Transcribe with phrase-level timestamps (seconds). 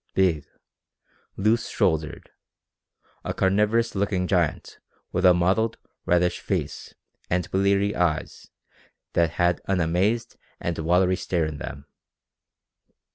[0.15, 0.45] Big.
[1.37, 2.31] Loose shouldered.
[3.23, 4.79] A carnivorous looking giant
[5.11, 5.77] with a mottled,
[6.07, 6.95] reddish face
[7.29, 8.49] and bleary eyes
[9.13, 11.85] that had an amazed and watery stare in them.